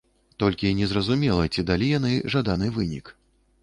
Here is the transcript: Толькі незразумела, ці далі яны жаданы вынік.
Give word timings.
Толькі 0.43 0.71
незразумела, 0.79 1.45
ці 1.53 1.67
далі 1.71 1.93
яны 1.99 2.11
жаданы 2.37 2.67
вынік. 2.81 3.19